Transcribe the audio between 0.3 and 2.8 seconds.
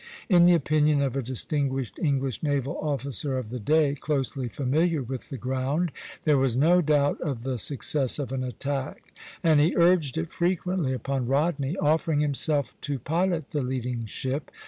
the opinion of a distinguished English naval